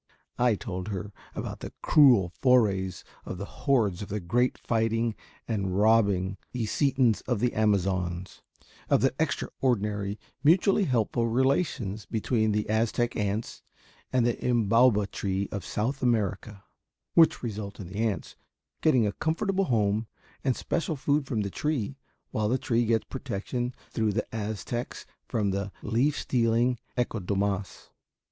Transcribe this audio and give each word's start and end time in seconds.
It 0.39 0.59
told 0.61 0.91
about 1.35 1.59
the 1.59 1.73
cruel 1.83 2.29
forays 2.41 3.03
of 3.23 3.37
the 3.37 3.45
hordes 3.45 4.01
of 4.01 4.09
the 4.09 4.19
great 4.19 4.57
fighting 4.57 5.13
and 5.47 5.77
robbing 5.77 6.37
Ecitons 6.55 7.21
of 7.27 7.39
the 7.39 7.53
Amazons; 7.53 8.41
of 8.89 9.01
the 9.01 9.13
extraordinary 9.19 10.17
mutually 10.43 10.85
helpful 10.85 11.27
relations 11.27 12.07
between 12.07 12.51
the 12.51 12.67
Aztec 12.67 13.15
ants 13.15 13.61
and 14.11 14.25
the 14.25 14.33
Imbauba 14.43 15.05
tree 15.05 15.47
of 15.51 15.63
South 15.63 16.01
America, 16.01 16.63
which 17.13 17.43
result 17.43 17.79
in 17.79 17.85
the 17.87 17.97
ants 17.99 18.35
getting 18.81 19.05
a 19.05 19.11
comfortable 19.11 19.65
home 19.65 20.07
and 20.43 20.55
special 20.55 20.95
food 20.95 21.27
from 21.27 21.41
the 21.41 21.51
tree, 21.51 21.99
while 22.31 22.49
the 22.49 22.57
tree 22.57 22.87
gets 22.87 23.05
protection 23.05 23.71
through 23.91 24.13
the 24.13 24.25
Aztecs 24.33 25.05
from 25.27 25.51
the 25.51 25.71
leaf 25.83 26.17
stealing 26.17 26.79
Ecodomas. 26.97 27.91